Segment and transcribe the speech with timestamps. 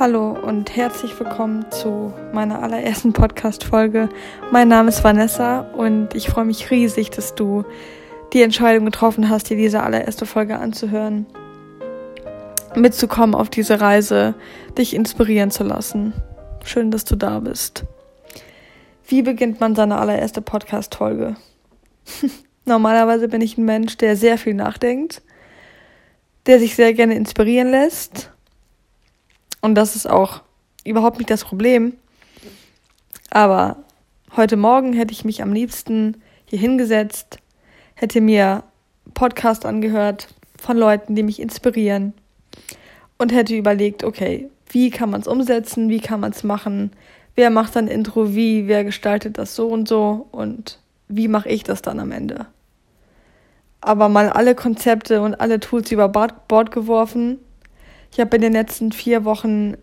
[0.00, 4.08] Hallo und herzlich willkommen zu meiner allerersten Podcast-Folge.
[4.50, 7.66] Mein Name ist Vanessa und ich freue mich riesig, dass du
[8.32, 11.26] die Entscheidung getroffen hast, dir diese allererste Folge anzuhören,
[12.74, 14.34] mitzukommen auf diese Reise,
[14.78, 16.14] dich inspirieren zu lassen.
[16.64, 17.84] Schön, dass du da bist.
[19.06, 21.36] Wie beginnt man seine allererste Podcast-Folge?
[22.64, 25.20] Normalerweise bin ich ein Mensch, der sehr viel nachdenkt,
[26.46, 28.30] der sich sehr gerne inspirieren lässt
[29.60, 30.42] und das ist auch
[30.84, 31.94] überhaupt nicht das Problem.
[33.30, 33.76] Aber
[34.36, 37.38] heute Morgen hätte ich mich am liebsten hier hingesetzt,
[37.94, 38.64] hätte mir
[39.14, 40.28] Podcast angehört
[40.58, 42.12] von Leuten, die mich inspirieren
[43.18, 46.92] und hätte überlegt, okay, wie kann man es umsetzen, wie kann man es machen,
[47.36, 51.62] wer macht dann Intro wie, wer gestaltet das so und so und wie mache ich
[51.62, 52.46] das dann am Ende.
[53.80, 57.38] Aber mal alle Konzepte und alle Tools über Bord geworfen
[58.12, 59.76] ich habe in den letzten vier Wochen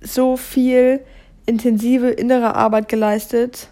[0.00, 1.04] so viel
[1.46, 3.68] intensive innere Arbeit geleistet.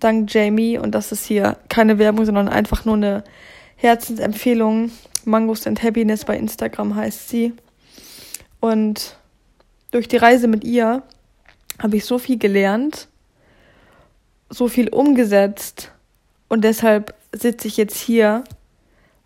[0.00, 0.78] Dank Jamie.
[0.78, 3.24] Und das ist hier keine Werbung, sondern einfach nur eine
[3.76, 4.90] Herzensempfehlung.
[5.24, 7.52] Mangos and Happiness bei Instagram heißt sie.
[8.60, 9.16] Und
[9.90, 11.02] durch die Reise mit ihr
[11.78, 13.08] habe ich so viel gelernt,
[14.50, 15.92] so viel umgesetzt.
[16.48, 18.44] Und deshalb sitze ich jetzt hier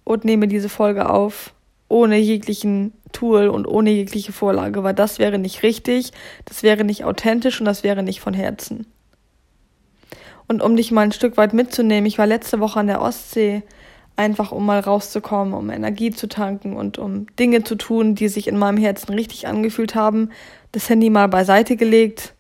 [0.05, 1.55] und nehme diese Folge auf,
[1.89, 6.13] ohne jeglichen Tool und ohne jegliche Vorlage, weil das wäre nicht richtig,
[6.45, 8.87] das wäre nicht authentisch und das wäre nicht von Herzen.
[10.49, 13.63] Und um dich mal ein Stück weit mitzunehmen, ich war letzte Woche an der Ostsee,
[14.17, 18.49] einfach um mal rauszukommen, um Energie zu tanken und um Dinge zu tun, die sich
[18.49, 20.31] in meinem Herzen richtig angefühlt haben,
[20.73, 22.35] das Handy mal beiseite gelegt.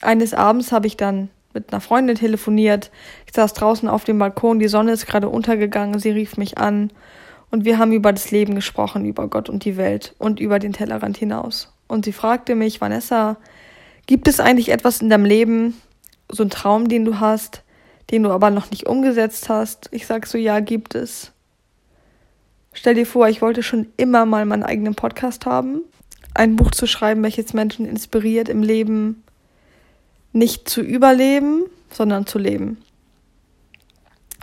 [0.00, 2.90] Eines Abends habe ich dann mit einer Freundin telefoniert.
[3.26, 6.90] Ich saß draußen auf dem Balkon, die Sonne ist gerade untergegangen, sie rief mich an
[7.54, 10.72] und wir haben über das Leben gesprochen, über Gott und die Welt und über den
[10.72, 11.72] Tellerrand hinaus.
[11.86, 13.36] Und sie fragte mich, Vanessa,
[14.06, 15.80] gibt es eigentlich etwas in deinem Leben,
[16.28, 17.62] so ein Traum, den du hast,
[18.10, 19.88] den du aber noch nicht umgesetzt hast?
[19.92, 21.30] Ich sag so, ja, gibt es.
[22.72, 25.82] Stell dir vor, ich wollte schon immer mal meinen eigenen Podcast haben,
[26.34, 29.22] ein Buch zu schreiben, welches Menschen inspiriert im Leben
[30.32, 32.78] nicht zu überleben, sondern zu leben.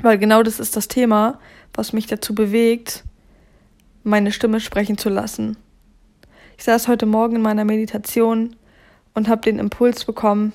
[0.02, 1.40] Weil genau das ist das Thema,
[1.74, 3.04] was mich dazu bewegt,
[4.04, 5.58] meine Stimme sprechen zu lassen.
[6.58, 8.56] Ich saß heute Morgen in meiner Meditation
[9.14, 10.54] und habe den Impuls bekommen,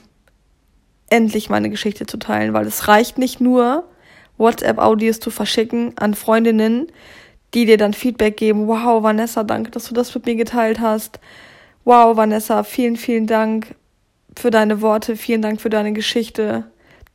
[1.11, 3.85] endlich meine Geschichte zu teilen, weil es reicht nicht nur,
[4.39, 6.89] WhatsApp-Audios zu verschicken an Freundinnen,
[7.55, 8.67] die dir dann Feedback geben.
[8.67, 11.21] Wow, Vanessa, danke, dass du das mit mir geteilt hast.
[11.85, 13.75] Wow, Vanessa, vielen, vielen Dank
[14.37, 16.65] für deine Worte, vielen Dank für deine Geschichte.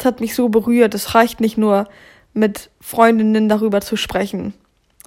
[0.02, 0.96] Das hat mich so berührt.
[0.96, 1.88] Es reicht nicht nur,
[2.34, 4.56] mit Freundinnen darüber zu sprechen,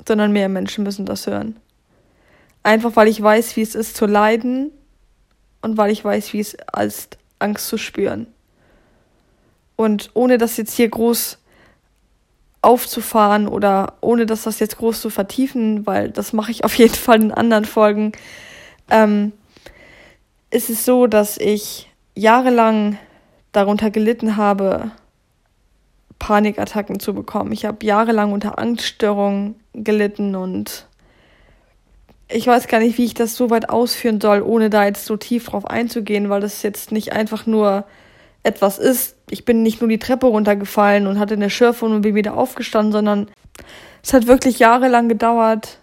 [0.06, 1.56] sondern mehr Menschen müssen das hören.
[2.62, 4.70] Einfach weil ich weiß, wie es ist zu leiden
[5.62, 8.28] und weil ich weiß, wie es ist, Angst zu spüren.
[9.74, 11.38] Und ohne das jetzt hier groß
[12.62, 16.94] aufzufahren oder ohne dass das jetzt groß zu vertiefen, weil das mache ich auf jeden
[16.94, 18.12] Fall in anderen Folgen,
[18.90, 19.32] ähm,
[20.50, 22.96] ist es so, dass ich jahrelang
[23.54, 24.90] darunter gelitten habe,
[26.18, 27.52] Panikattacken zu bekommen.
[27.52, 30.86] Ich habe jahrelang unter Angststörungen gelitten und
[32.28, 35.16] ich weiß gar nicht, wie ich das so weit ausführen soll, ohne da jetzt so
[35.16, 37.84] tief drauf einzugehen, weil das jetzt nicht einfach nur
[38.42, 39.16] etwas ist.
[39.30, 42.92] Ich bin nicht nur die Treppe runtergefallen und hatte eine Schürfung und bin wieder aufgestanden,
[42.92, 43.30] sondern
[44.02, 45.78] es hat wirklich jahrelang gedauert,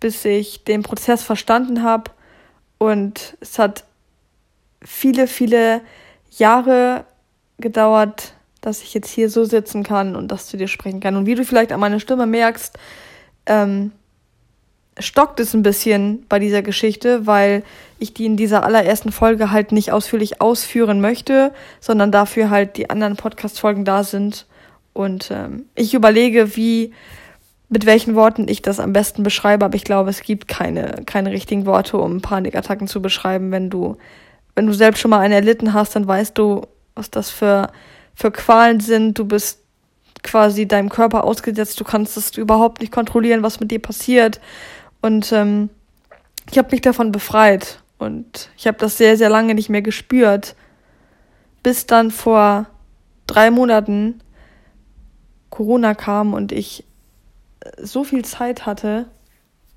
[0.00, 2.10] bis ich den Prozess verstanden habe
[2.78, 3.84] und es hat
[4.82, 5.82] viele, viele
[6.30, 7.04] Jahre
[7.62, 11.16] gedauert, dass ich jetzt hier so sitzen kann und das zu dir sprechen kann.
[11.16, 12.78] Und wie du vielleicht an meiner Stimme merkst,
[13.46, 13.92] ähm,
[14.98, 17.62] stockt es ein bisschen bei dieser Geschichte, weil
[17.98, 22.90] ich die in dieser allerersten Folge halt nicht ausführlich ausführen möchte, sondern dafür halt die
[22.90, 24.46] anderen Podcast-Folgen da sind.
[24.92, 26.92] Und ähm, ich überlege, wie,
[27.68, 31.30] mit welchen Worten ich das am besten beschreibe, aber ich glaube, es gibt keine, keine
[31.30, 33.50] richtigen Worte, um Panikattacken zu beschreiben.
[33.50, 33.96] Wenn du,
[34.54, 37.68] wenn du selbst schon mal eine erlitten hast, dann weißt du, was das für
[38.14, 39.18] für Qualen sind.
[39.18, 39.60] Du bist
[40.22, 41.80] quasi deinem Körper ausgesetzt.
[41.80, 44.40] Du kannst es überhaupt nicht kontrollieren, was mit dir passiert.
[45.00, 45.70] Und ähm,
[46.50, 47.80] ich habe mich davon befreit.
[47.98, 50.54] Und ich habe das sehr, sehr lange nicht mehr gespürt.
[51.62, 52.66] Bis dann vor
[53.26, 54.20] drei Monaten
[55.50, 56.84] Corona kam und ich
[57.80, 59.06] so viel Zeit hatte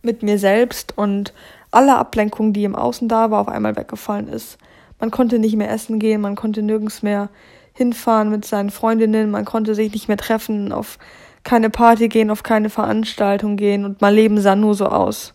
[0.02, 1.34] mit mir selbst und
[1.70, 4.58] alle Ablenkung, die im Außen da war, auf einmal weggefallen ist.
[5.00, 7.30] Man konnte nicht mehr essen gehen, man konnte nirgends mehr
[7.74, 10.98] hinfahren mit seinen Freundinnen, man konnte sich nicht mehr treffen, auf
[11.44, 15.34] keine Party gehen, auf keine Veranstaltung gehen und mein Leben sah nur so aus.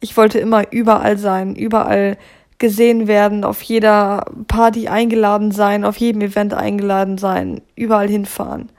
[0.00, 2.16] Ich wollte immer überall sein, überall
[2.58, 8.70] gesehen werden, auf jeder Party eingeladen sein, auf jedem Event eingeladen sein, überall hinfahren.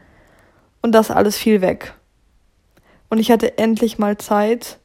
[0.81, 1.93] Und das alles fiel weg.
[3.09, 4.79] Und ich hatte endlich mal Zeit,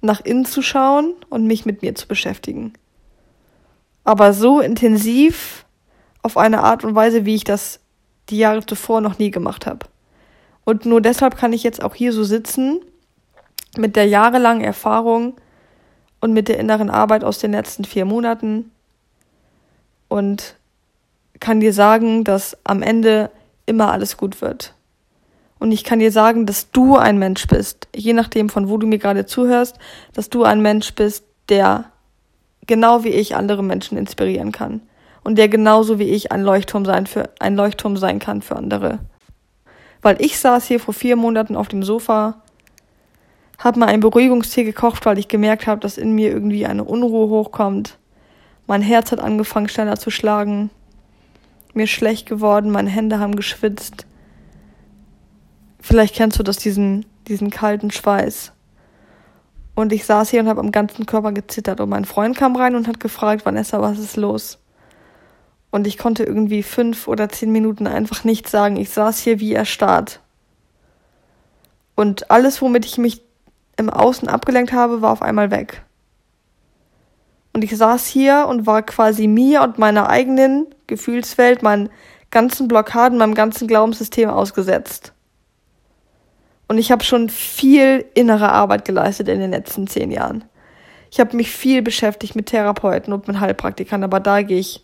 [0.00, 2.72] nach innen zu schauen und mich mit mir zu beschäftigen.
[4.04, 5.64] Aber so intensiv
[6.22, 7.80] auf eine Art und Weise, wie ich das
[8.28, 9.86] die Jahre zuvor noch nie gemacht habe.
[10.64, 12.80] Und nur deshalb kann ich jetzt auch hier so sitzen,
[13.76, 15.34] mit der jahrelangen Erfahrung
[16.20, 18.70] und mit der inneren Arbeit aus den letzten vier Monaten
[20.08, 20.56] und
[21.40, 23.30] kann dir sagen, dass am Ende
[23.66, 24.74] immer alles gut wird.
[25.58, 28.86] Und ich kann dir sagen, dass du ein Mensch bist, je nachdem von wo du
[28.86, 29.78] mir gerade zuhörst,
[30.12, 31.91] dass du ein Mensch bist, der
[32.66, 34.80] genau wie ich andere Menschen inspirieren kann
[35.24, 39.00] und der genauso wie ich ein Leuchtturm sein für ein Leuchtturm sein kann für andere.
[40.00, 42.42] Weil ich saß hier vor vier Monaten auf dem Sofa,
[43.58, 47.28] habe mal einen Beruhigungstee gekocht, weil ich gemerkt habe, dass in mir irgendwie eine Unruhe
[47.28, 47.98] hochkommt.
[48.66, 50.70] Mein Herz hat angefangen schneller zu schlagen.
[51.74, 54.06] Mir ist schlecht geworden, meine Hände haben geschwitzt.
[55.80, 58.52] Vielleicht kennst du das, diesen, diesen kalten Schweiß.
[59.74, 61.80] Und ich saß hier und habe am ganzen Körper gezittert.
[61.80, 64.58] Und mein Freund kam rein und hat gefragt, Vanessa, was ist los?
[65.70, 68.76] Und ich konnte irgendwie fünf oder zehn Minuten einfach nichts sagen.
[68.76, 70.20] Ich saß hier wie erstarrt.
[71.94, 73.22] Und alles, womit ich mich
[73.76, 75.82] im Außen abgelenkt habe, war auf einmal weg.
[77.54, 81.90] Und ich saß hier und war quasi mir und meiner eigenen Gefühlswelt, meinen
[82.30, 85.12] ganzen Blockaden, meinem ganzen Glaubenssystem ausgesetzt.
[86.72, 90.42] Und ich habe schon viel innere Arbeit geleistet in den letzten zehn Jahren.
[91.10, 94.82] Ich habe mich viel beschäftigt mit Therapeuten und mit Heilpraktikern, aber da gehe ich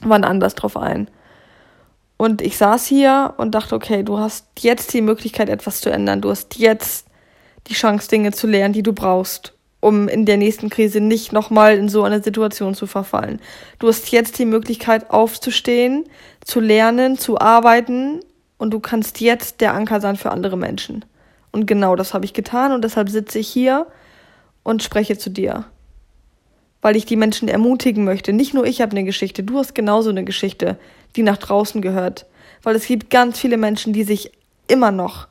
[0.00, 1.08] wann anders drauf ein.
[2.16, 6.20] Und ich saß hier und dachte, okay, du hast jetzt die Möglichkeit, etwas zu ändern.
[6.20, 7.06] Du hast jetzt
[7.68, 11.76] die Chance, Dinge zu lernen, die du brauchst, um in der nächsten Krise nicht nochmal
[11.78, 13.40] in so eine Situation zu verfallen.
[13.78, 16.06] Du hast jetzt die Möglichkeit, aufzustehen,
[16.44, 18.18] zu lernen, zu arbeiten
[18.64, 21.04] und du kannst jetzt der Anker sein für andere Menschen.
[21.52, 23.86] Und genau das habe ich getan und deshalb sitze ich hier
[24.64, 25.66] und spreche zu dir
[26.84, 28.34] weil ich die Menschen ermutigen möchte.
[28.34, 30.76] Nicht nur ich habe eine Geschichte, du hast genauso eine Geschichte,
[31.16, 32.26] die nach draußen gehört.
[32.62, 34.32] Weil es gibt ganz viele Menschen, die sich
[34.68, 35.28] immer noch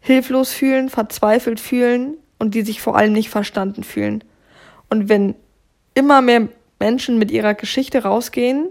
[0.00, 4.22] hilflos fühlen, verzweifelt fühlen und die sich vor allem nicht verstanden fühlen.
[4.90, 5.34] Und wenn
[5.94, 6.48] immer mehr
[6.78, 8.68] Menschen mit ihrer Geschichte rausgehen,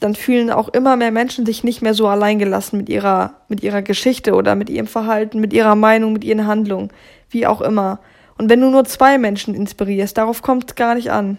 [0.00, 3.82] dann fühlen auch immer mehr Menschen sich nicht mehr so alleingelassen mit ihrer, mit ihrer
[3.82, 6.90] Geschichte oder mit ihrem Verhalten, mit ihrer Meinung, mit ihren Handlungen,
[7.30, 7.98] wie auch immer.
[8.36, 11.38] Und wenn du nur zwei Menschen inspirierst, darauf kommt es gar nicht an.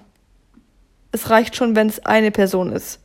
[1.14, 3.00] Es reicht schon, wenn es eine Person ist,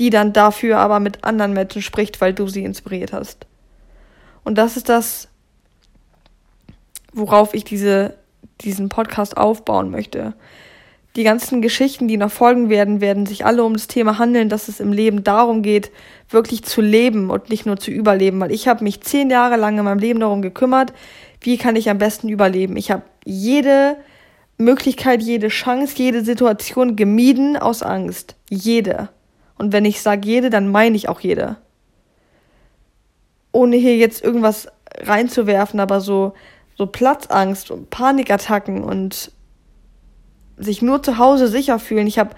[0.00, 3.46] die dann dafür aber mit anderen Menschen spricht, weil du sie inspiriert hast.
[4.42, 5.28] Und das ist das,
[7.12, 8.14] worauf ich diese,
[8.60, 10.34] diesen Podcast aufbauen möchte.
[11.16, 14.68] Die ganzen Geschichten, die noch folgen werden, werden sich alle um das Thema handeln, dass
[14.68, 15.90] es im Leben darum geht,
[16.28, 18.38] wirklich zu leben und nicht nur zu überleben.
[18.38, 20.92] Weil ich habe mich zehn Jahre lang in meinem Leben darum gekümmert,
[21.40, 22.76] wie kann ich am besten überleben.
[22.76, 23.96] Ich habe jede
[24.58, 28.36] Möglichkeit, jede Chance, jede Situation gemieden aus Angst.
[28.50, 29.08] Jede.
[29.56, 31.56] Und wenn ich sage jede, dann meine ich auch jede.
[33.52, 34.68] Ohne hier jetzt irgendwas
[35.00, 36.34] reinzuwerfen, aber so,
[36.76, 39.32] so Platzangst und Panikattacken und
[40.56, 42.06] sich nur zu Hause sicher fühlen.
[42.06, 42.34] Ich habe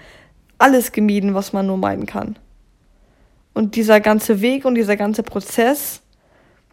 [0.57, 2.37] alles gemieden, was man nur meiden kann.
[3.53, 6.01] Und dieser ganze Weg und dieser ganze Prozess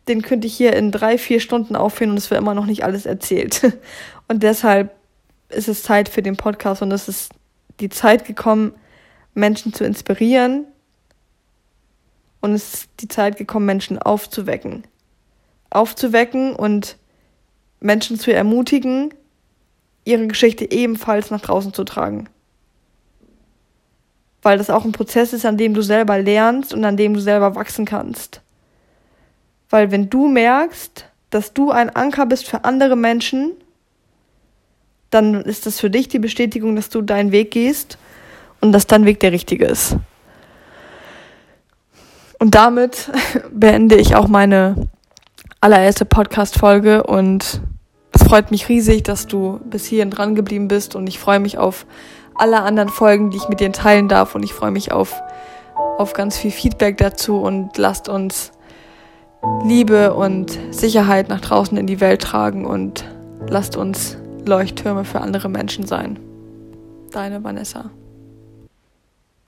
[0.09, 2.85] den könnte ich hier in drei, vier Stunden aufführen und es wäre immer noch nicht
[2.85, 3.73] alles erzählt.
[4.29, 4.95] Und deshalb
[5.49, 7.31] ist es Zeit für den Podcast und es ist
[7.79, 8.73] die Zeit gekommen,
[9.35, 10.65] Menschen zu inspirieren.
[12.41, 14.85] Und es ist die Zeit gekommen, Menschen aufzuwecken.
[15.71, 16.97] Aufzuwecken und
[17.79, 19.15] Menschen zu ermutigen,
[20.07, 22.29] ihre Geschichte ebenfalls nach draußen zu tragen.
[24.43, 27.21] Weil das auch ein Prozess ist, an dem du selber lernst und an dem du
[27.21, 28.41] selber wachsen kannst.
[29.69, 33.53] Weil wenn du merkst, dass du ein Anker bist für andere Menschen,
[35.11, 37.99] dann ist das für dich die Bestätigung, dass du deinen Weg gehst
[38.61, 39.97] und dass dein Weg der richtige ist.
[42.39, 43.11] Und damit
[43.51, 44.89] beende ich auch meine
[45.61, 47.61] allererste Podcast-Folge und
[48.27, 51.87] freut mich riesig, dass du bis hierhin dran geblieben bist und ich freue mich auf
[52.35, 55.15] alle anderen Folgen, die ich mit dir teilen darf und ich freue mich auf,
[55.99, 58.51] auf ganz viel Feedback dazu und lasst uns
[59.65, 63.05] Liebe und Sicherheit nach draußen in die Welt tragen und
[63.49, 66.19] lasst uns Leuchttürme für andere Menschen sein.
[67.13, 67.91] Deine Vanessa.